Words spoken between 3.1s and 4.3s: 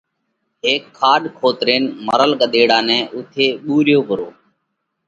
اُوٿئہ ٻُوريو پرو۔